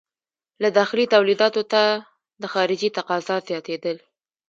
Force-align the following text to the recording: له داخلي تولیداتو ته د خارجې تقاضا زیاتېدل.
له 0.61 0.69
داخلي 0.77 1.05
تولیداتو 1.15 1.61
ته 1.71 1.83
د 2.41 2.43
خارجې 2.53 2.89
تقاضا 2.97 3.35
زیاتېدل. 3.47 3.97